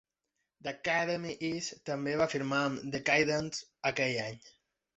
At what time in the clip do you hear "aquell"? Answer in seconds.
3.93-4.21